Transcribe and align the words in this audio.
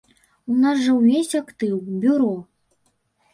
У 0.51 0.53
нас 0.61 0.79
жа 0.85 0.95
ўвесь 0.99 1.35
актыў, 1.41 1.75
бюро. 2.07 2.31